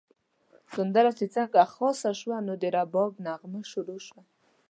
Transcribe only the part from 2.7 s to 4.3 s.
رباب نغمه شروع شوه.